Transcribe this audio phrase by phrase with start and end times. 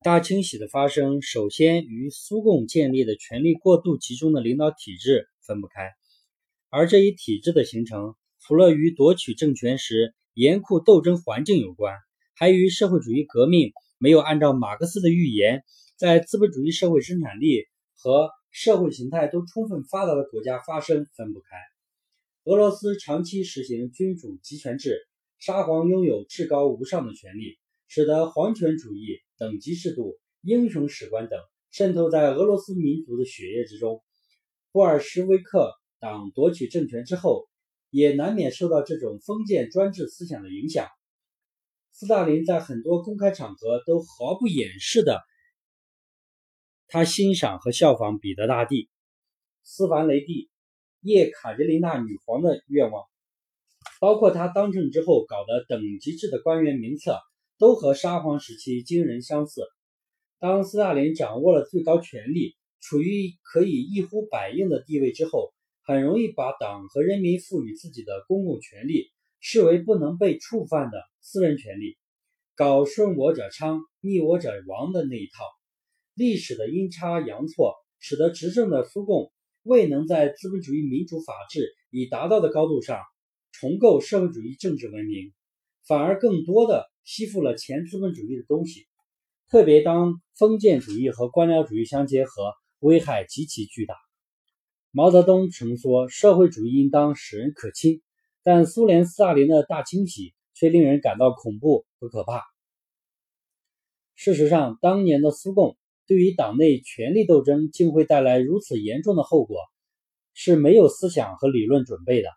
[0.00, 5.90] 大清洗的发生，首先与苏共建立的权力过度集中的领导体制分不开，
[6.70, 11.96] 而这一体制的形成，除了与夺取政权时严酷斗争环境有关，
[12.36, 15.64] 还与社会主义革命没有按照马克思的预言，
[15.96, 17.64] 在资本主义社会生产力
[17.96, 21.46] 和社会形态都充分发达的国家发生分不开。
[22.44, 25.00] 俄罗斯长期实行君主集权制，
[25.40, 27.58] 沙皇拥有至高无上的权力，
[27.88, 29.18] 使得皇权主义。
[29.40, 31.38] 等级制度、英雄史观等
[31.70, 34.02] 渗透在俄罗斯民族的血液之中。
[34.72, 37.48] 布尔什维克党夺取政权之后，
[37.90, 40.88] 也难免受到这种封建专制思想的影响。
[41.92, 45.22] 斯大林在很多公开场合都毫不掩饰的，
[46.88, 48.90] 他欣赏和效仿彼得大帝、
[49.62, 50.50] 斯凡雷帝、
[51.00, 53.04] 叶卡捷琳娜女皇的愿望，
[54.00, 57.20] 包括他当政之后搞的等级制的官员名册。
[57.58, 59.62] 都和沙皇时期惊人相似。
[60.38, 71.96] 当斯大林掌握了最高权力，处于可以一呼百应的地位之后，很容易把党和人民赋予自己的公共权力视为不能被触犯的私人权利，
[72.54, 75.44] 搞顺我者昌，逆我者亡的那一套。
[76.14, 79.32] 历史的阴差阳错，使得执政的苏共
[79.64, 83.00] 未能在资本主义民主法治已达到的高度上
[83.50, 85.32] 重构社会主义政治文明，
[85.84, 86.88] 反而更多的。
[87.10, 88.86] 吸附了前资本主义的东西，
[89.48, 93.94] 特别当封建主义和官僚主义相结合，危害极其巨大。
[94.90, 98.02] 毛泽东曾说：“社会主义应当使人可亲。”
[98.44, 102.42] 但苏联斯大林的大清洗却令人感到恐怖和可怕。
[104.14, 109.56] 事实上，当年的苏共对于党内权力斗争竟会带来如此严重的后果，
[110.34, 112.28] 是没有思想和理论准备的。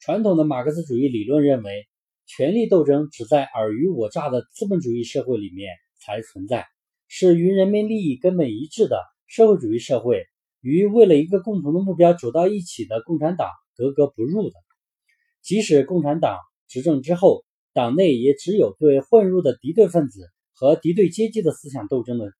[0.00, 1.86] 传统的马克思主义理论认为。
[2.26, 6.66] 权力斗争只在尔虞我诈的资本主义社会里面才存在，
[7.08, 10.26] 是与人民利益根本一致的社会主义社会
[10.60, 14.54] 与为了一个共同的目标走到一起的共产党格格不入的。
[15.42, 16.38] 即使共产党
[16.68, 22.32] 执政之后，党内也只有对混入的敌对分子和敌对阶级的思想斗争的，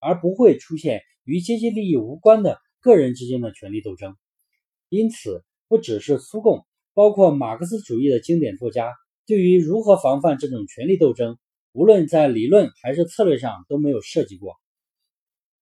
[0.00, 4.16] 而不会出现与阶级利益无关的个人之间的权力斗争。
[4.88, 6.64] 因此，不只是苏共。
[6.96, 8.90] 包括马克思主义的经典作家，
[9.26, 11.36] 对于如何防范这种权力斗争，
[11.72, 14.54] 无论在理论还是策略上都没有涉及过。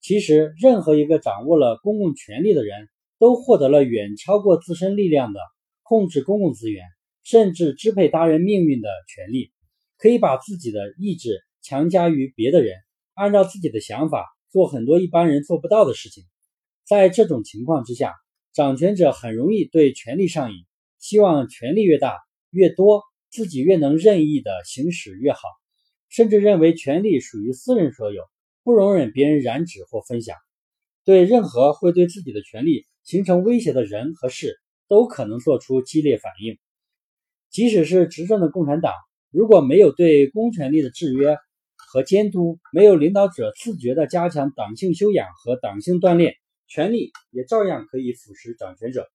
[0.01, 5.41] 其实，任何一个掌握了公共权力的人，都获得了远超过自身力量的
[5.83, 6.85] 控制公共资源，
[7.25, 9.51] 甚至支配他人命运的权利，
[9.99, 12.77] 可以把自己的意志强加于别的人，
[13.15, 16.23] 按照自己的想法做很多一般人做不到的事情。
[16.87, 18.15] 在这种情况之下，
[18.53, 20.59] 掌权者很容易对权力上瘾。
[21.05, 22.17] 希望权力越大
[22.49, 25.41] 越多，自己越能任意的行使越好，
[26.09, 28.23] 甚至认为权力属于私人所有，
[28.63, 30.35] 不容忍别人染指或分享。
[31.05, 34.57] 对任何会对自己的权利形成威胁的人和事，
[34.89, 36.57] 都可能做出激烈反应。
[37.51, 38.95] 即使是执政的共产党，
[39.31, 41.37] 如果没有对公权力的制约
[41.77, 46.35] 和监督，没有领导者自觉地加强党性修养和党性锻炼，
[46.67, 49.07] 权力也照样可以腐蚀掌权者。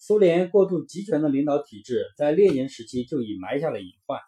[0.00, 4.20] 苏联过度集权的领导体制在列宁时期就已埋下了隐患。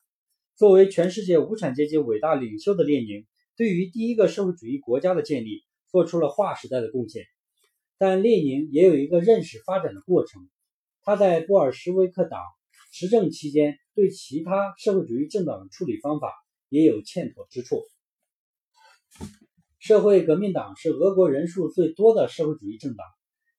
[0.56, 3.24] 作为全世界无产阶级伟大领袖的列宁，
[3.56, 7.24] 对于第一个社会主义国家的建立做出了划时代的贡献。
[7.98, 10.48] 但列宁也有一个认识发展的过程。
[11.02, 12.40] 他在布尔什维克党
[12.90, 16.32] 执政期间，对其他社会主义政党的处理方法
[16.68, 17.84] 也有欠妥之处。
[19.78, 23.06] 社会革命党是俄国人数最多的社会主义政党。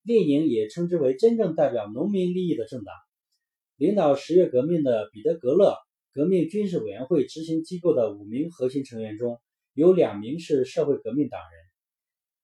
[0.03, 2.93] 列宁也称之为真正代表农民利益的政党。
[3.77, 5.75] 领导十月革命的彼得格勒
[6.13, 9.39] 革命军事委员会执行机构的五名核心成员中，
[9.73, 11.59] 有两名是社会革命党人。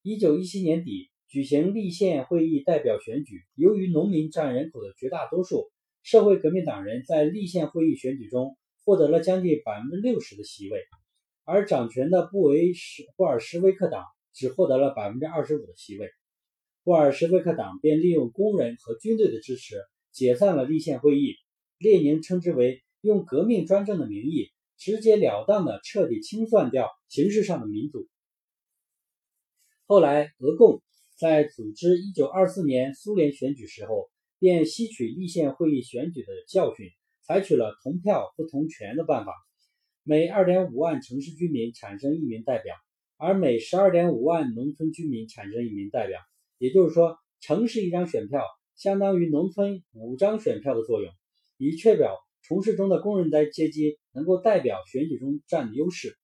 [0.02, 5.70] 一九一七年底举行立宪会议代表选举，由于农民占人口的绝大多数，
[6.02, 10.80] 社会革命党人在立宪会议选举中获得了将近百分之六十的席位，
[11.44, 16.08] 而掌权的布维什布尔什维克党只获得了百分之二十五的席位。
[16.88, 19.76] 布尔什维克党便利用工人和军队的支持
[20.14, 21.36] 解散了立宪会议，
[21.78, 28.08] 列宁称之为用革命专政的名义直截了当地彻底清算掉形式上的民主。
[29.86, 30.82] 后来，俄共
[31.20, 36.88] 在组织1924年苏联选举时候，便吸取立宪会议选举的教训，
[37.22, 39.34] 采取了同票不同权的办法，
[40.04, 42.74] 每2.5万城市居民产生一名代表，
[43.18, 46.22] 而每12.5万农村居民产生一名代表。
[46.58, 48.44] 也就是说，城市一张选票
[48.76, 51.12] 相当于农村五张选票的作用，
[51.58, 56.18] 以确保城市中的工人阶级能够代表选举中占优势。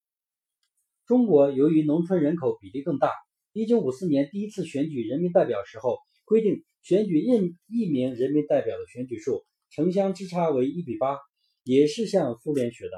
[1.06, 3.12] 中国由于农村人口比例更大，
[3.52, 11.18] 一九五四年第一次选举人民代表时候规定，选举任一名人民代表的选举数城乡之差为一比八，
[11.64, 12.92] 也是向苏联学的。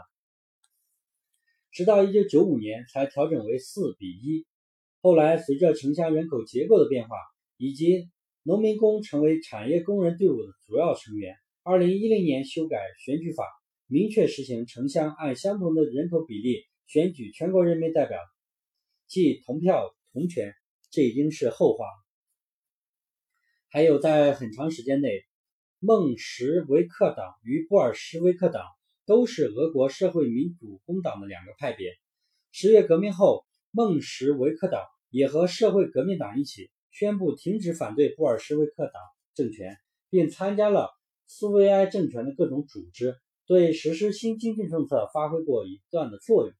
[1.71, 4.45] 直到一九九五年才调整为四比一。
[5.05, 7.15] 后来随着城乡人口结构的变化，
[7.57, 8.09] 以及
[8.41, 13.45] 农民工成为产业工人队伍的主要成员，二零一零年修改选举法，
[13.85, 18.17] 明确实行城乡按相同的人口比例选举全国人民代表，
[19.05, 20.55] 即同票同权，
[20.89, 21.85] 这已经是后话。
[23.69, 25.21] 还有，在很长时间内，
[25.77, 28.63] 孟什维克党与布尔什维克党
[29.05, 31.91] 都是俄国社会民主工党的两个派别。
[32.51, 36.69] 十月革命后，孟什维克党也和社会革命党一起。
[36.91, 38.93] 宣布停止反对布尔什维克党
[39.33, 39.75] 政权，
[40.09, 40.91] 并参加了
[41.27, 46.53] 苏维埃政权的各种组织，对实施新经济政策发挥过一段的作用。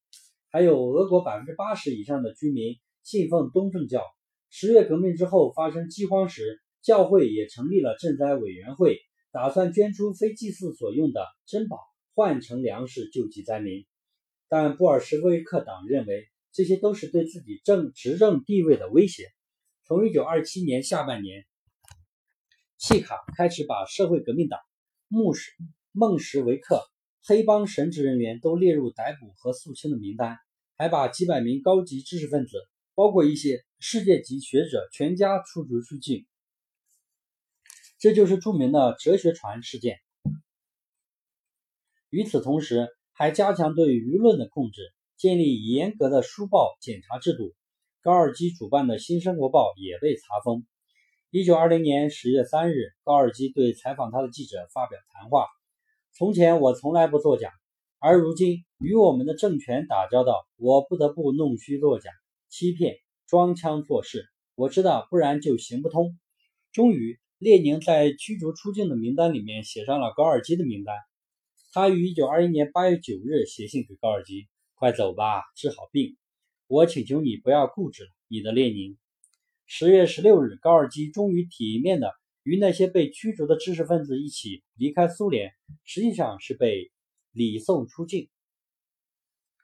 [0.50, 4.04] 还有俄国百分之八十以上的居民信奉东正教。
[4.50, 9.00] 十月革命之后发生饥荒时，教会也成立了赈灾委员会，
[9.32, 11.80] 打算捐出非祭祀所用的珍宝
[12.14, 13.86] 换成粮食救济灾民。
[14.50, 19.28] 但布尔什维克党认为这些都是对自己政执政地位的威胁。
[19.84, 21.46] 从一九二七年下半年，
[22.78, 24.58] 契卡开始把社会革命党、
[25.10, 25.52] 穆什
[25.92, 26.82] 孟什维克
[27.26, 30.38] 黑帮神职人员都列入逮捕和肃清的名单，
[30.78, 32.58] 还把几百名高级知识分子，
[32.94, 36.26] 包括一些世界级学者全家驱逐出境。
[38.00, 40.00] 这就是著名的哲学船事件。
[42.10, 44.94] 与此同时，还加强对舆论的控制，
[45.26, 47.56] 建立严格的书报检查制度。
[48.04, 50.68] 高尔基主办的《新生活报》也被查封。
[51.32, 55.48] 一九二零年十月三日，高尔基对采访他的记者发表谈话
[56.14, 57.50] ：“从前我从来不作假，
[57.98, 62.12] 而如今与我们的政权打交道，我不得不弄虚作假、
[62.48, 62.94] 欺骗、
[63.26, 64.28] 装腔作势。
[64.54, 66.16] 我知道，不然就行不通。”
[66.72, 70.96] 终于，列宁在驱逐出境的名单里面写上了高尔基的名单。
[71.74, 76.16] 他于一九二一年八月九日写信给高尔基：“快走吧，治好病。”
[76.68, 78.98] 我请求你不要固执了，你的列宁。
[79.68, 82.12] 十月十六日，高尔基终于体面的
[82.42, 85.52] 与那些被驱逐的知识分子一起离开苏联，
[85.84, 86.92] 实际上是被
[87.32, 88.30] 礼送出境。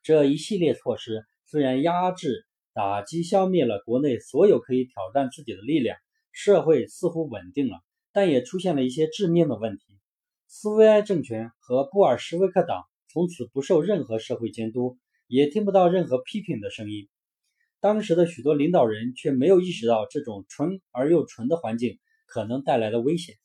[0.04, 5.98] 这一系列措施虽然压制、打击、消灭了国内所有可以挑战自己的力量，
[6.32, 7.80] 社会似乎稳定了，
[8.12, 10.00] 但也出现了一些致命的问题。
[10.48, 14.98] 苏维埃政权和布尔什维克党从此不受任何社会监督。
[15.34, 17.08] 也听不到任何批评的声音。
[17.80, 23.36] 当时的许多领导人却没有意识到这种纯而又纯的环境可能带来的危险。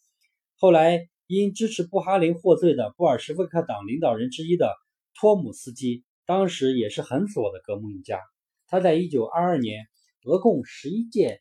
[0.56, 4.74] 后来，因支持布哈林获罪的布尔什维克党领导人之一的
[5.14, 8.18] 托姆斯基，当时也是很左的革命家。
[8.66, 9.86] 他在1922年
[10.24, 11.40] 俄共十一届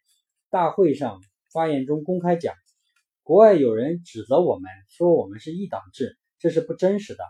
[0.52, 2.54] 大会上发言中公开讲
[3.24, 7.24] ：“国外有人指责我们说我们是一党制，这是不真实的。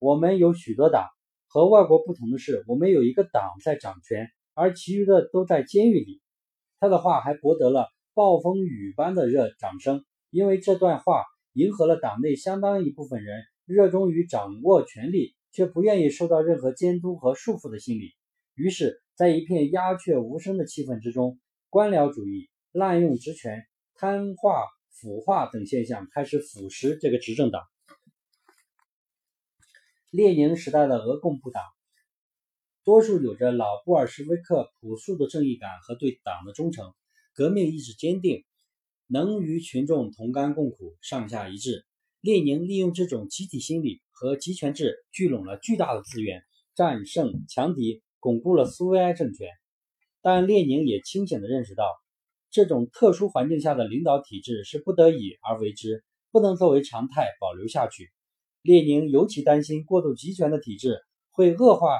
[0.00, 1.06] 我们有许多党。”
[1.52, 6.20] 和外国不同的是，我们有一个党在掌权，而其余的都在监狱里。
[6.78, 18.12] 他的话还博得了暴风雨般的热掌声，因为这段话迎合了党内相当一部分人热衷于掌握权力却不愿意受到任何监督和束缚的心理。
[18.54, 23.64] 于是，在一片鸦雀无声的气氛之中，官僚主义、滥用职权、
[23.96, 27.60] 贪化、腐化等现象开始腐蚀这个执政党。
[30.12, 31.62] 列宁时代的俄共部党，
[32.82, 36.92] 多数有着老布尔什维克朴素的正义感和对党的忠诚，
[37.32, 38.44] 革命意志坚定，
[39.06, 41.86] 能与群众同甘共苦，上下一致。
[42.20, 46.42] 列宁利用这种集体心理和集权制，聚拢了巨大的资源，
[46.74, 49.48] 战胜强敌，巩固了苏维埃政权。
[50.22, 51.84] 但列宁也清醒地认识到，
[52.50, 56.02] 这种特殊环境下的领导体制是不得已而为之，
[56.32, 58.10] 不能作为常态保留下去。
[58.62, 60.98] 列宁尤其担心过度集权的体制
[61.30, 61.98] 会恶化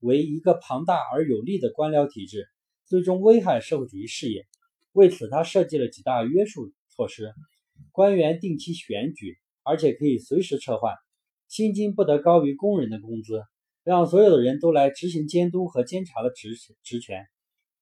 [0.00, 2.46] 为一个庞大而有力的官僚体制，
[2.84, 4.44] 最终危害社会主义事业。
[4.92, 7.32] 为此，他设计了几大约束措施：
[7.92, 10.92] 官员定期选举，而且可以随时撤换；
[11.48, 13.40] 薪金不得高于工人的工资；
[13.82, 17.24] 让所有的人都来执行监督和监察的职职权。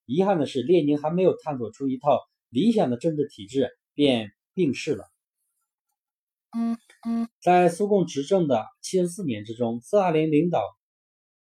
[0.06, 5.04] 遗憾的是，列宁还没有探索出一套理想的政治体制，便病逝了。
[7.40, 10.62] 在苏共执政的七十四年之中，斯大林领导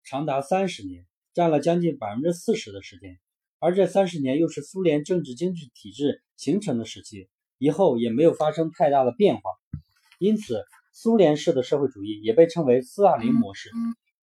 [0.04, 3.18] 长达三十年，占了将近百分之四十的时间。
[3.58, 7.28] 而这三十年又是苏联政治经济体制形成的时期，
[7.58, 9.42] 以后也没有发生太大的变化。
[10.18, 13.70] 因此，苏联式的社会主义也被称为斯大林模式。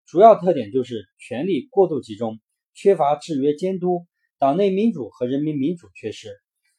[0.05, 2.39] 主要特点就是权力过度集中，
[2.73, 4.05] 缺乏制约监督，
[4.39, 6.29] 党内民主和人民民主缺失，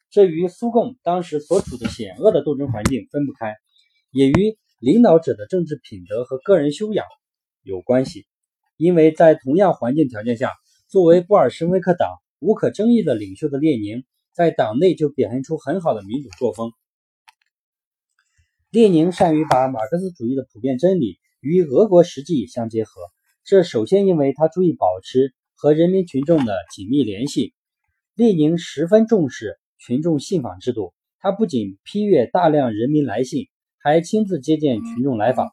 [0.08, 3.54] 这与苏共当时所处的险恶的斗争环境分不开，
[4.10, 7.04] 也与领导者的政治品德和个人修养
[7.62, 8.26] 有关系。
[8.76, 10.52] 因为在同样环境条件下，
[10.88, 16.72] 作为布尔什维克党无可争议的领袖的列宁，在党内就表现出很好的民主作风。
[18.70, 23.00] 列宁善于把马克思主义的普遍真理与俄国实际相结合，
[23.44, 27.54] 这首先因为他注意保持和人民群众的紧密联系。
[28.14, 33.46] 列宁十分重视群众信访制度，他不仅批阅大量人民来信，
[33.86, 35.52] 还亲自接见群众来访。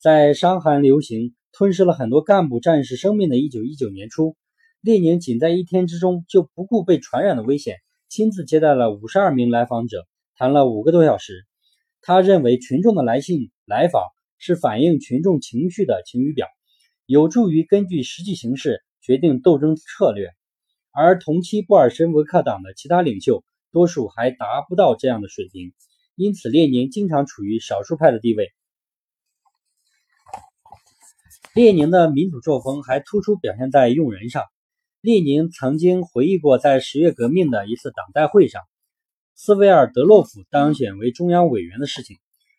[0.00, 1.36] 在伤寒流行。
[1.54, 4.36] 吞噬了很多干部战士生命的一九一九年初，
[4.80, 7.76] 列宁仅在一天之中就不顾被传染的危险，
[8.08, 11.44] 亲自接待了五十二名来访者，谈了五个多小时。
[12.00, 14.02] 他认为群众的来信来访
[14.38, 16.48] 是反映群众情绪的晴雨表，
[17.04, 20.30] 有助于根据实际形势决定斗争策略。
[20.90, 25.74] 而同期布尔什维克党的其他领袖多数还达不到这样的水平，
[26.22, 28.52] 因此列宁经常处于少数派的地位。
[31.52, 34.44] 列宁的民主作风还突出表现在用人上。
[35.00, 38.62] 列宁曾经回忆过，在十月革命的一次党代会上，
[39.34, 42.18] 斯维尔德洛夫当选为中央委员的事情。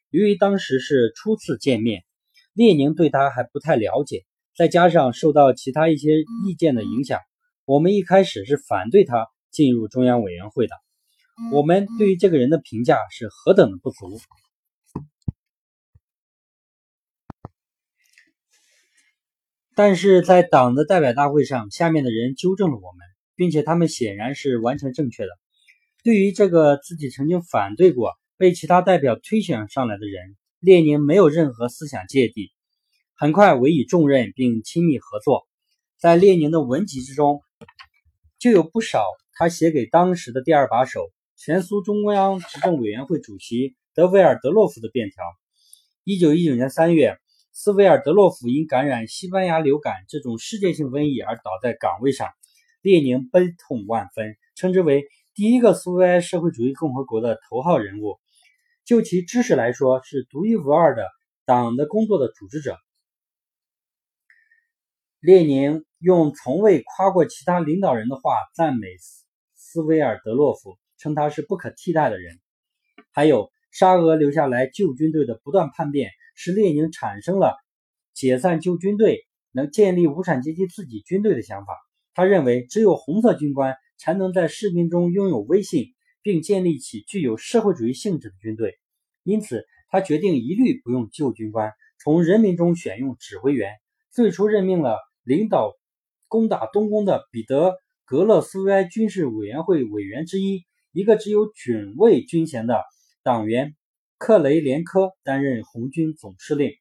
[0.09, 2.03] 由于当时是初次见面，
[2.51, 4.25] 列宁对他还不太了解，
[4.57, 7.21] 再加上受到其他一些意见的影响，
[7.63, 10.82] 我们一开始是反对他进入中央委员会的。
[11.51, 14.19] 我们对于这个人的评价是何等的不足。
[19.75, 22.99] 但是在党的代表大会上，下面的人纠正了我们，
[23.35, 25.29] 并且他们显然是完全正确的。
[26.03, 32.51] 对于这个自己曾经反对过、被其他代表推选上来的人，列宁没有任何思想芥蒂，
[33.15, 35.47] 很快委以重任并亲密合作。
[35.97, 37.41] 在列宁的文集之中，
[38.37, 41.09] 就有不少他写给当时的第二把手、
[41.45, 45.25] 前苏中央执政委员会主席德维尔德洛夫的便条。
[46.05, 47.17] 一九一九年三月。
[47.51, 52.29] 斯维尔德洛夫因感染西班牙流感这种世界性瘟疫而倒在岗位上，
[52.81, 55.03] 列宁悲痛万分，称之为
[55.35, 58.21] 第一个苏维埃社会主义共和国的头号人物。
[58.85, 61.09] 就其知识来说，是独一无二的
[61.45, 62.77] 党的工作的组织者。
[65.19, 68.87] 列宁用从未夸过其他领导人的话赞美
[69.53, 72.39] 斯维尔德洛夫，称他是不可替代的人。
[73.11, 76.09] 还有沙俄留下来旧军队的不断叛变。
[76.35, 77.55] 使列宁产生了
[78.15, 79.19] 解散旧军队、
[79.51, 81.75] 能建立无产阶级自己军队的想法。
[82.15, 85.93] 他认为，只有红色军官才能在士兵中拥有威信，
[86.23, 88.79] 并建立起具有社会主义性质的军队。
[89.21, 91.71] 因此，他决定一律不用旧军官，
[92.03, 93.71] 从人民中选用指挥员。
[94.09, 95.73] 最初任命了领导
[96.27, 97.69] 攻打东宫的彼得·
[98.05, 102.81] 格勒斯维埃军事委员会委员之一，一个只有准尉军衔的
[103.23, 103.75] 党员。
[104.19, 106.71] 克雷连科担任红军总司令，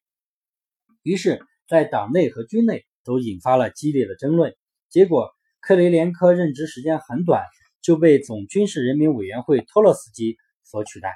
[1.01, 4.55] 于是，在党内和军内都引发了激烈的争论。
[4.89, 5.29] 结果，
[5.59, 7.43] 克雷连科任职时间很短，
[7.81, 11.09] 就被总军事人民委员会托洛斯基所取代。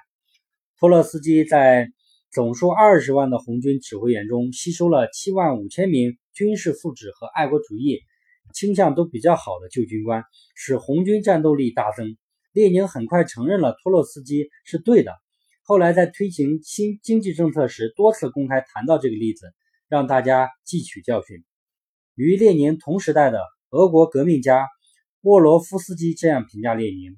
[0.78, 1.88] 托洛斯基在
[2.30, 8.02] 总数二十万的红军指挥员中，吸收了七万五千名军事素质和爱国主义
[8.54, 10.26] 倾向都比较好的旧军官，
[10.56, 12.18] 使红军战斗力大增。
[12.58, 15.14] 列宁很快承认了托洛斯基是对的。
[15.62, 19.54] 后来在推行新经济政策时，多次公开谈到这个例子，
[19.88, 21.46] 让大家汲取教训。
[22.16, 24.66] 与列宁同时代的俄国革命家
[25.22, 27.16] 沃罗夫斯基这样评价列宁：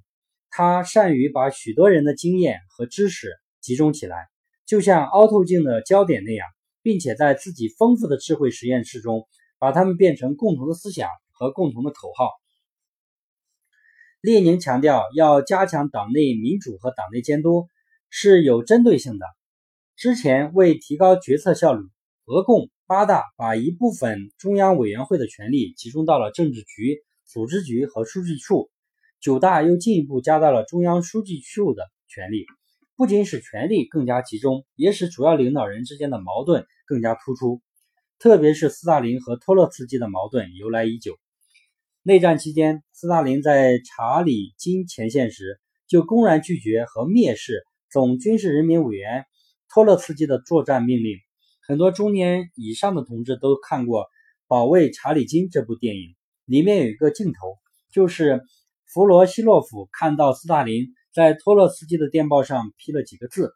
[0.50, 3.32] 他善于把许多人的经验和知识
[3.62, 4.18] 集中起来，
[4.66, 6.46] 就像凹透镜的焦点那样，
[6.82, 9.26] 并且在自己丰富的智慧实验室中，
[9.58, 12.28] 把它们变成共同的思想和共同的口号。
[14.22, 17.68] 列宁强调要加强党内民主和党内监督。
[18.12, 19.28] 是有针对性的。
[19.96, 21.84] 之前为提高决策效率，
[22.26, 28.72] 俄共八大把一部分中央委员会的权力集中到了政治局、组织局和书记处；
[29.22, 32.48] 九大又进一步加大了中央书记处的权力，
[32.98, 37.62] 不仅使权力更加集中，也使主要领导人之间的矛盾更加突出。
[38.18, 41.16] 特别是斯大林和托洛茨基的矛盾由来已久。
[42.02, 47.62] 内战期间，斯大林在查理金前线时就公然拒绝和蔑视。
[47.92, 49.26] 总军事人民委员
[49.68, 51.18] 托洛茨基的作战命令，
[51.68, 54.04] 很多中年以上的同志都看过
[54.48, 56.16] 《保卫查理金》这部电影。
[56.46, 57.58] 里面有一个镜头，
[57.92, 58.44] 就是
[58.86, 63.52] 弗罗西洛夫看到斯大林在托洛茨基的电报上批了几个字：“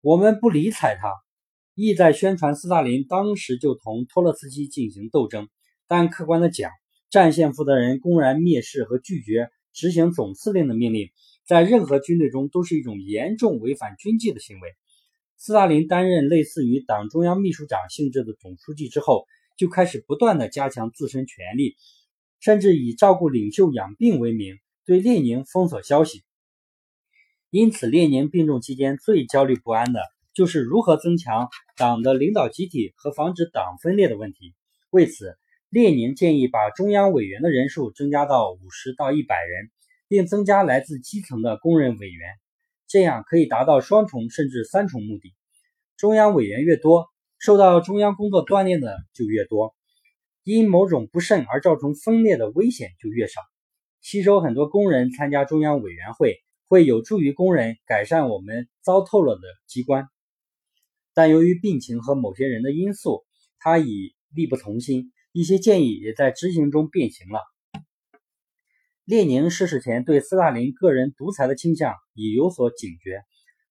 [0.00, 1.12] 我们不理睬他”，
[1.76, 5.48] 意在宣传斯大林当时就同托洛茨基进行斗争。
[5.86, 6.70] 但客观的讲，
[7.10, 11.10] 战线负责人公然蔑视和拒绝执行总司令的命令，
[11.46, 14.74] 在任何军队中都是一种严重违反军纪的行为。
[15.36, 21.76] 斯大林担任类似于党中央秘书长性质的总书记之后，就开始不断的加强自身权力，
[22.40, 26.22] 甚至以照顾领袖养病为名，对列宁封锁消息。
[27.50, 30.02] 因此，列宁病重期间最焦虑不安的
[30.34, 34.54] 就是如何增强党的领导集体和防止党分裂的问题。
[34.90, 35.38] 为此，
[35.70, 39.70] 列宁建议把中央委员的人数增加到五十到一百人，
[40.08, 42.30] 并增加来自基层的工人委员，
[42.86, 45.34] 这样可以达到双重甚至三重目的。
[45.96, 47.06] 中央委员越多，
[47.38, 49.74] 受到中央工作锻炼的就越多，
[50.44, 53.40] 因某种不慎而造成分裂的危险就越少。
[54.00, 56.38] 吸收很多工人参加中央委员会。
[56.70, 60.06] 会有助于工人改善我们糟透了的机关，
[61.14, 63.24] 但由于病情和某些人的因素，
[63.58, 67.38] 他已力不从心，一些建议也在执行中变形了。
[69.04, 73.22] 列宁逝世前对斯大林个人独裁的倾向已有所警觉，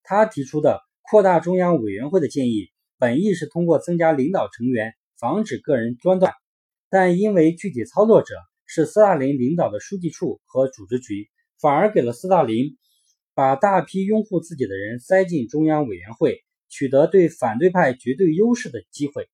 [0.02, 6.32] 他提出的扩大中央委员会的建议，本意是通过增加领导成员，防止个人专断，
[6.90, 8.34] 但因为具体操作者
[8.66, 11.28] 是斯大林领导的书记处和组织局，
[11.60, 12.78] 反而给了斯大林。
[13.34, 19.28] 把大批拥护自己的人塞进中央委员会，取得对反对派绝对优势的机会，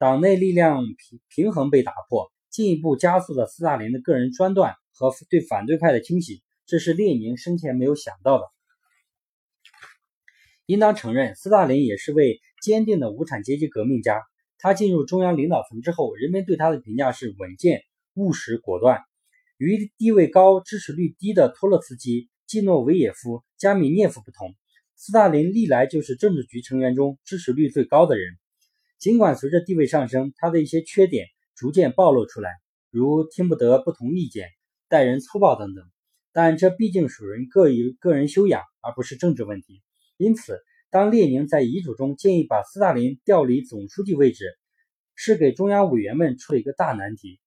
[0.00, 6.42] 党内力量平平衡被打破，进一步加速了斯大林的个人专断和对反对派的清洗。
[6.64, 8.44] 这是列宁生前没有想到的。
[10.64, 14.22] 应当承认，斯大林也是位坚定的无产阶级革命家。
[14.56, 17.82] 他进入中央领导层之后，人们对他的评价是稳健、
[18.14, 19.02] 务实、果断。
[19.58, 22.30] 与地位高、支持率低的托洛茨基。
[22.46, 24.54] 季诺维也夫、加米涅夫不同，
[24.96, 28.38] 斯大林历来就是政治局成员中支持率最高的人。
[29.00, 32.50] 尽管随着地位上升，他的一些缺点逐渐暴露出来，
[32.90, 34.50] 如听不得不同意见、
[34.90, 35.82] 待人粗暴等等，
[36.34, 39.82] 但这毕竟属于个一个人修养，而不是政治问题。
[40.18, 44.44] 因此，当列宁在遗嘱中建议把斯大林调离总书记位置，
[45.14, 47.40] 是给中央委员们出了一个大难题。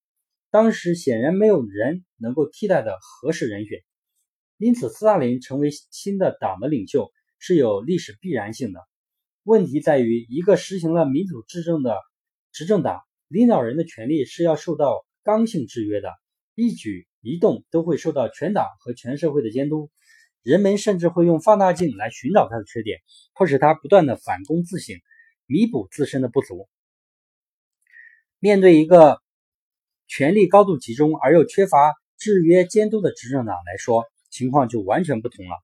[0.50, 3.78] 当时显然没有人能够替代的合适人选。
[4.58, 8.80] 因此，斯大林成为新的党的领袖是有历史必然性的。
[9.44, 11.98] 问题在于，一个实行了民主执政的
[12.54, 16.10] 执政党领导人的权力是要受到刚性制约的，
[16.56, 19.92] 一举一动都会受到全党和全社会的监督。
[20.44, 23.00] 人们甚至会用放大镜来寻找他的缺点，
[23.34, 24.98] 迫使他不断的反躬自省，
[25.46, 26.68] 弥补自身的不足。
[28.40, 29.22] 面对一个
[30.08, 35.56] 权力高度集中而又缺乏制约监督的执政党来说，情况就完全不同了。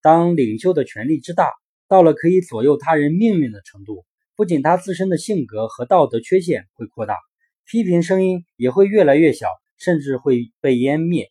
[0.00, 1.50] 当领袖的权力之大，
[1.88, 4.04] 到了可以左右他人命运的程度，
[4.36, 7.16] 不仅他自身的性格和道德缺陷会扩大，
[7.64, 11.30] 批评声音也会越来越小，甚至会被湮灭。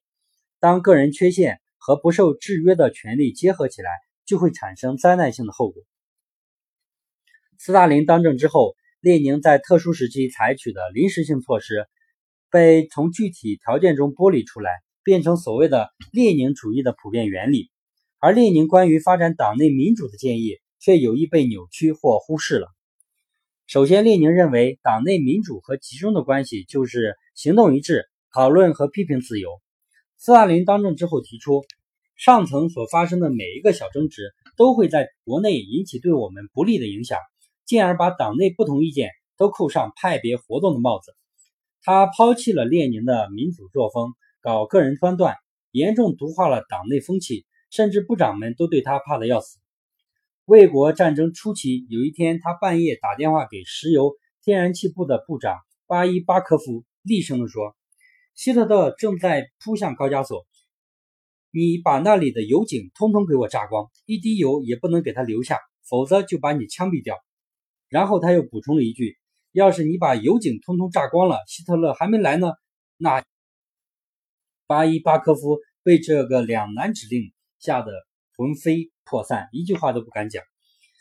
[0.59, 3.89] 当个人缺陷和不受制约的权力结合起来，
[4.25, 5.83] 就会产生灾难性的后果。
[7.57, 11.87] 斯大林当政之后，列宁在特殊时期采取的临时性措施，
[12.49, 14.71] 被从具体条件中剥离出来。
[15.05, 17.69] 变成所谓的列宁主义的普遍原理，
[18.25, 22.69] 而列宁关于发展党内民主的建议却有意被扭曲或忽视了。
[23.67, 29.49] 首先，列宁认为党内民主和集中的关系就是行动一致、讨论和批评自由。
[30.17, 31.65] 斯大林当政之后提出，
[32.15, 37.19] 上层所发生的每一个小争执都会在国内引起对我们不利的影响，
[37.65, 41.13] 进而把党内不同意见都扣上派别活动的帽子。
[41.81, 44.13] 他抛弃了列宁的民主作风。
[44.39, 45.35] 搞个人专断，
[45.71, 49.57] 严重毒化了党内风气，甚至部长们都对他怕得要死。
[50.45, 55.57] 卫国战争初期，有一天，他半夜打电话给石油天然气部的部长
[55.87, 57.75] 巴伊巴科夫，厉声地说
[58.35, 60.45] ：“希特勒正在扑向高加索，
[61.49, 65.57] 你把那里的油井通通给我炸光，一滴油也不能给他留下，
[65.89, 67.17] 否则就把你枪毙掉。”
[67.89, 69.17] 然后他又补充了一句
[69.51, 72.51] ：“要是你把油井通通炸光了，希特勒还没来呢，
[72.97, 73.25] 那……”
[74.67, 77.93] 巴伊巴科夫被这个两难指令吓得
[78.35, 80.43] 魂飞魄散，一句话都不敢讲，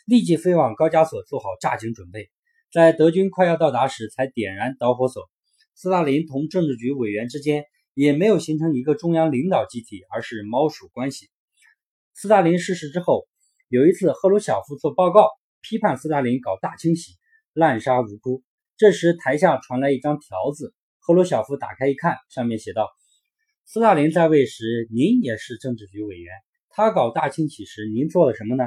[0.07, 2.31] 立即飞往高加索做好炸井准备。
[2.71, 5.29] 在德军快要到达时，才点燃导火索。
[5.75, 11.31] 斯大林同政治局委员之间也没有形成一个中央领导集体，而是猫鼠关系。
[12.15, 13.27] 斯大林逝世之后，
[13.69, 15.31] 有一次赫鲁晓夫做报告，
[15.63, 17.15] 批判斯大林搞大清洗，
[17.55, 18.45] 滥杀无辜。
[18.77, 22.89] 这时台下传来一张条子，赫鲁晓夫打开一看，上面写道。
[23.65, 26.33] 斯大林在位时，您也是政治局委员。
[26.75, 28.65] 他搞大清洗时，您做了什么呢？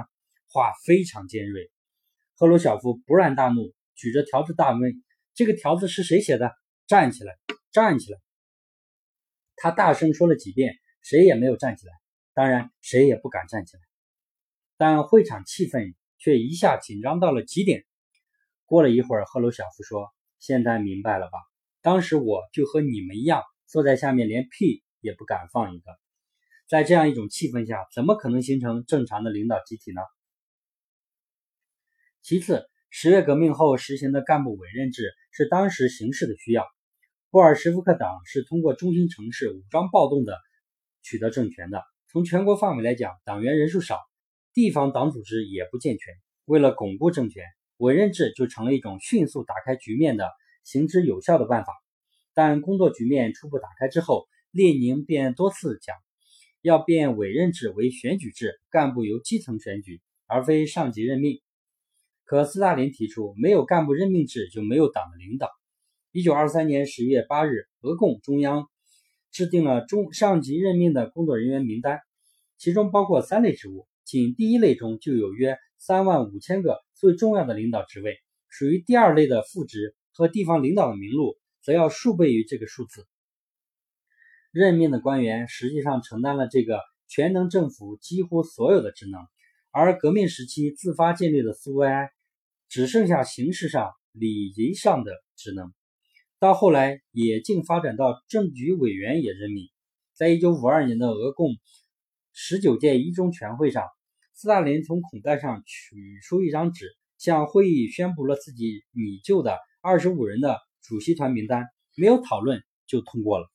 [0.48, 1.72] 话非常尖锐。
[2.36, 6.54] 赫鲁晓夫勃然大怒，举着条子大问：“这个条子是谁写的？”
[6.86, 7.34] 站起来，
[7.72, 8.20] 站起来！
[9.56, 11.94] 他大声说了几遍，谁也没有站起来，
[12.36, 13.82] 当然谁也不敢站起来。
[14.78, 17.86] 但会场气氛却一下紧张到了极点。
[18.66, 21.40] 过了一会儿，赫鲁晓夫说：“现在明白了吧？
[21.82, 25.92] 当时我就和你们一样，坐在下面，连屁也不敢放一个。
[26.68, 30.02] 在这样一种气氛下，怎么可能形成正常的领导集体呢？”
[32.22, 36.66] 其次，十月革命后实行的干部委任制是当时形势的需要。
[37.30, 40.40] 布尔什维克党是通过中心城市武装暴动的
[41.04, 41.84] 取得政权的。
[42.08, 44.00] 从全国范围来讲，党员人数少，
[44.54, 46.14] 地方党组织也不健全。
[46.46, 47.44] 为了巩固政权，
[47.78, 50.32] 委任制就成了一种迅速打开局面的
[50.64, 51.74] 行之有效的办法。
[52.34, 55.96] 但工作局面初步打开之后，列宁便多次讲
[56.66, 61.40] 要变委任制为选举制，干部由基层选举，而非上级任命。
[62.24, 65.52] 可斯大林提出，没有干部任命制就没有党的领导。
[66.12, 68.66] 一九二三年十月八日，俄共中央
[69.32, 72.00] 制定了中上级任命的工作人员名单，
[72.58, 78.18] 其中包括三类职务，仅第一类中就有约三万五千个最重要的领导职位，
[78.50, 83.06] 属于第二类的副职和地方领导的名录则要数倍于这个数字。
[84.56, 89.20] 任命的官员实际上承担了这个全能政府几乎所有的职能，
[89.70, 92.10] 而革命时期自发建立的苏维埃
[92.70, 95.74] 只剩下形式上、礼仪上的职能。
[96.40, 99.68] 到后来也竟发展到政局委员也任命。
[100.14, 101.50] 在一九五二年的俄共
[102.32, 103.84] 十九届一中全会上，
[104.36, 111.66] 斯大林从口袋上取出一张纸，向会议宣布了自己拟就的二十五人的主席团名单，
[111.98, 113.52] 没有讨论就通过了。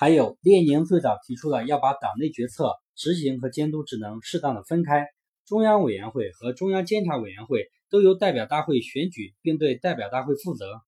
[0.00, 5.04] 还有，列宁最早提出了要把党内决策、执行和监督职能适当的分开，
[5.44, 7.66] 中央委员会和中央监察委员会。
[7.90, 10.80] 都由代表大会选举，并对代表大会负责。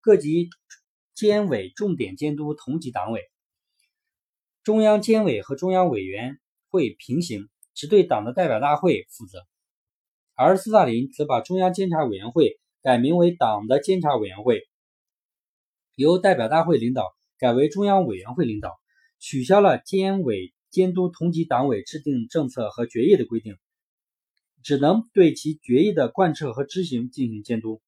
[0.00, 0.50] 各级
[1.14, 3.22] 监委重点监督同级党委，
[4.64, 9.46] 中央监委和中央委员会平行，只对党的代表大会负责。
[10.34, 14.68] 而斯大林则把中央监察委员会改名为党的监察委员会，
[15.94, 17.04] 由代表大会领导
[17.38, 18.78] 改为中央委员会领导，
[19.18, 23.56] 取消了监委监督同级党委制定政策和决议的规定。
[24.60, 27.80] 只能对其决议的贯彻和执行进行监督，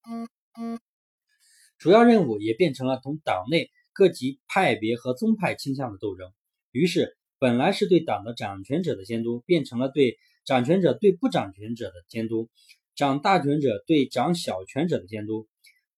[1.78, 6.32] 主要任务也变成了同党内各级派别和宗派倾向的斗争。
[6.70, 12.48] 于是，本来是对党的掌权者的监督，变成了对掌权者对不掌权者的监督；
[12.94, 15.48] 掌大权者对掌小权者的监督。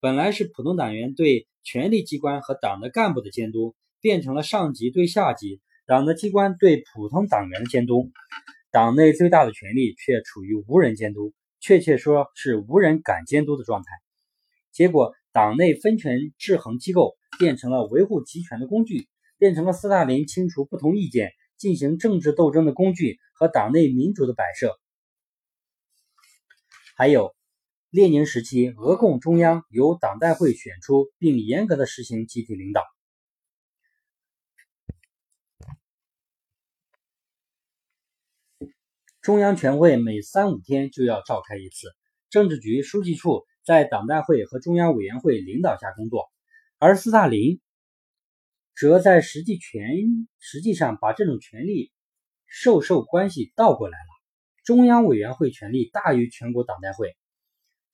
[0.03, 8.11] 本来是普通党员对权力机关和党的干部的监督，变成了上级对下级、党的机关对普通党员的监督。
[8.73, 13.91] 党内最大的权力却处于无人监督，确切说是无人敢监督的状态。
[14.73, 19.07] 结果，党内分权制衡机构变成了维护集权的工具，
[19.39, 24.77] 变成了斯大林清除不同意见、进行政治斗争的工具和党内民主的摆设。
[26.97, 27.37] 还有，
[27.93, 32.83] 列宁时期，俄共中央由党代会选出，并严格的实行集体领导。
[39.21, 41.89] 中央全会每三五天就要召开一次，
[42.31, 46.31] 政治局书记处在党代会和中央委员会领导下工作，
[46.79, 47.61] 而斯大林
[48.75, 49.85] 则在实际权
[50.39, 51.93] 实际上把这种权力
[52.47, 54.07] 授受关系倒过来了。
[54.65, 57.15] 中央委员会权力大于全国党代会，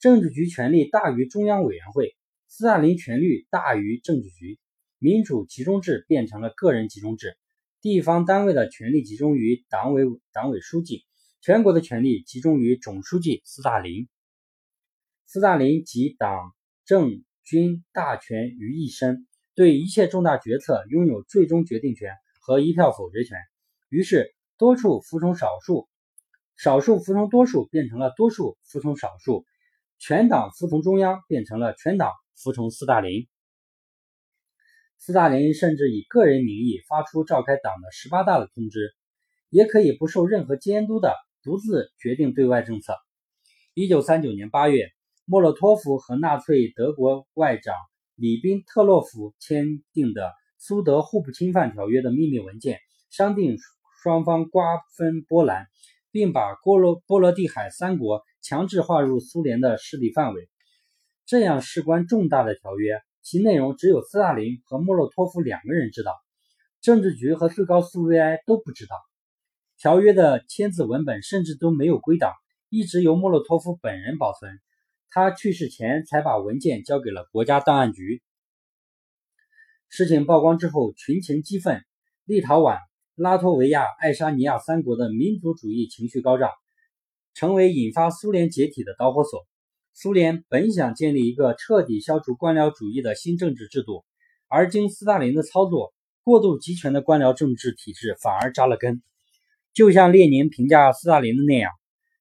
[0.00, 2.14] 政治局权力大于中央委员会，
[2.46, 4.60] 斯大林权力大于政治局，
[4.98, 7.36] 民主集中制变成了个人集中制，
[7.80, 11.04] 地方单位的权力集中于党委党委书记。
[11.40, 14.08] 全国的权力集中于总书记斯大林，
[15.26, 16.52] 斯大林集党
[16.84, 23.36] 政军大权于一身，对一切重大决策拥有最终决定权和一票否决权。
[23.88, 25.88] 于是，多数服从少数，
[26.56, 29.44] 少数服从多数，变成了多数服从少数；
[29.98, 33.28] 全党服从中央，变成了全党服从斯大林。
[34.98, 38.94] 斯大林甚至以个人名义发出召开党的十八大的通知，
[39.48, 41.14] 也可以不受任何监督的。
[41.44, 42.94] 独自决定对外政策。
[43.72, 44.90] 一九三九年八月，
[45.24, 47.74] 莫洛托夫和纳粹德国外长
[48.16, 50.22] 里宾特洛夫签订的
[50.58, 53.56] 《苏德互不侵犯条约》的秘密文件，商定
[54.02, 54.64] 双方瓜
[54.96, 55.68] 分波兰，
[56.18, 60.50] 并把波罗波罗的海三国强制划入苏联的势力范围。
[61.26, 66.12] 这样事关重大的条约，其内容只有斯大林和莫洛托夫两个人知道，
[66.80, 68.96] 政治局和最高苏维埃都不知道。
[69.78, 72.32] 条约的签字文本甚至都没有归档，
[72.68, 74.58] 一直由莫洛托夫本人保存。
[75.08, 78.24] 他去世前才把文件交给了国家档案局。
[79.88, 81.84] 事情曝光之后，群情激愤，
[82.24, 82.78] 立陶宛、
[83.18, 86.52] 拉脱维亚、爱沙尼亚三国的民族主义情绪高涨，
[87.34, 89.44] 成为引发苏联解体的导火索。
[89.92, 94.04] 苏联本想建立一个彻底消除官僚主义的新政治制度，
[94.46, 99.02] 而经斯大林的操作，过度集权的官僚政治体制反而扎了根。
[99.74, 101.72] 就像列宁评价斯大林的那样，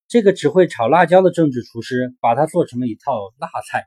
[0.07, 3.83] 这个只会炒辣椒的政治厨师，把它做成了一套辣菜。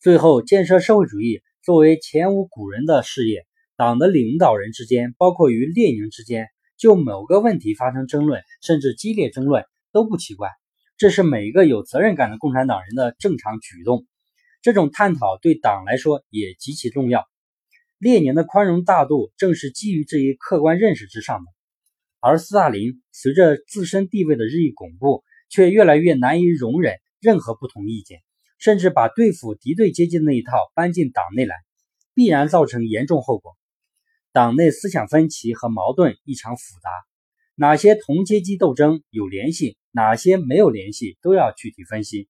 [0.00, 10.48] 最后，建设社会主义作为前无古人的事业，党的领导人之间，包括与列宁之间，就某个问题发生争论，甚至激烈争论，都不奇怪。
[10.96, 14.06] 这是每一个有责任感的共产党人的正常举动。
[14.62, 17.26] 这种探讨对党来说也极其重要。
[17.98, 21.44] 列宁的宽容大度正是基于这一客观认识之上的。
[22.18, 28.22] 而斯大林随着自身地位的日益巩固，却越来越难以容忍任何不同意见，
[28.58, 31.56] 甚至把对付敌对阶级的那一套搬进党内来，
[32.14, 33.55] 必然造成严重后果。
[34.36, 36.90] 党内思想分歧和矛盾异常复杂，
[37.54, 39.78] 哪些同阶级斗争有联系？
[39.92, 42.28] 哪些没有联系都要具体分析，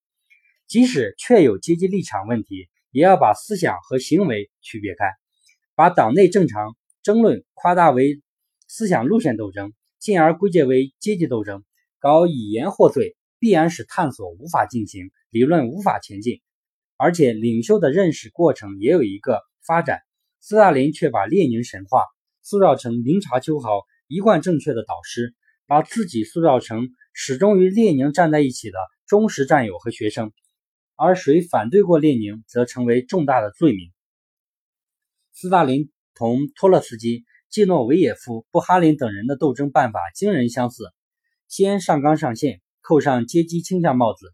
[0.67, 5.03] 即使确有阶级立场问题，也要把思想和行为区别开，
[5.75, 8.21] 把党内正常争论夸大为
[8.69, 11.65] 思想路线斗争，进而归结为阶级斗争，
[11.99, 16.39] 搞以言获罪，必然使探索无法进行，理论无法前进，
[16.95, 19.99] 而且领袖的认识过程也有一个发展。
[20.39, 22.03] 斯大林却把列宁神话，
[22.41, 26.89] 塑造成明察秋毫、一贯正确的导师，把自己塑造成。
[27.19, 30.31] 始终与列宁站在一起的忠实战友和学生，
[30.95, 33.91] 而谁反对过列宁，则成为重大的罪名。
[35.33, 40.93] 斯大林同托洛茨基、季诺维也夫、布哈林等人的斗争办法惊人相似：
[41.47, 44.31] 先上纲上线，扣上阶级倾向帽子，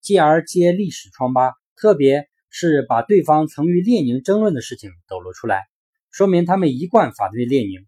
[0.00, 5.64] 继而揭历史疮疤，特别是把对方曾与列宁争论的事情抖露出来，
[6.12, 7.84] 说明他们一贯反对列宁，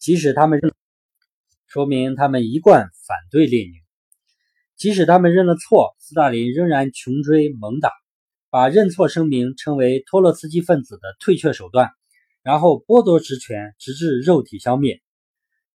[0.00, 0.74] 即使他们认。
[1.68, 3.74] 说明他们一贯反对列宁，
[4.74, 7.92] 即使他们认了错，斯大林仍然穷追猛打，
[8.50, 11.90] 把认错声明称为托洛茨基分子的退却手段，
[12.42, 15.00] 然后剥夺职权，直至肉体消灭。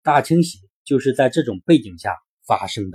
[0.04, 2.14] 大清洗就是在这种背景下
[2.46, 2.94] 发生的。